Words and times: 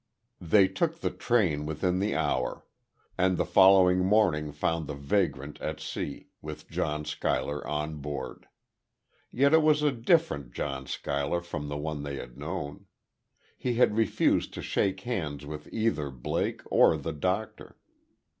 They 0.39 0.67
took 0.67 1.01
the 1.01 1.11
train 1.11 1.67
within 1.67 1.99
the 1.99 2.15
hour. 2.15 2.65
And 3.19 3.37
the 3.37 3.45
following 3.45 3.99
morning 3.99 4.51
found 4.51 4.87
the 4.87 4.95
"Vagrant" 4.95 5.61
at 5.61 5.79
sea, 5.79 6.29
with 6.41 6.67
John 6.67 7.05
Schuyler 7.05 7.67
on 7.67 7.97
board. 7.97 8.47
Yet 9.31 9.53
it 9.53 9.61
was 9.61 9.83
a 9.83 9.91
different 9.91 10.53
John 10.53 10.87
Schuyler 10.87 11.41
from 11.41 11.67
the 11.67 11.77
one 11.77 12.01
they 12.01 12.15
had 12.15 12.35
known. 12.35 12.87
He 13.55 13.75
had 13.75 13.95
refused 13.95 14.55
to 14.55 14.63
shake 14.63 15.01
hands 15.01 15.45
with 15.45 15.71
either 15.71 16.09
Blake, 16.09 16.63
or 16.71 16.97
the 16.97 17.13
doctor. 17.13 17.77